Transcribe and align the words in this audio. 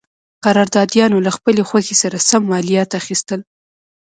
قراردادیانو 0.43 1.23
له 1.25 1.31
خپلې 1.37 1.61
خوښې 1.69 1.95
سره 2.03 2.17
سم 2.29 2.41
مالیات 2.51 2.89
اخیستل. 3.01 3.39